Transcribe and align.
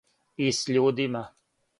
И 0.45 0.47
с 0.55 0.61
људима. 0.77 1.23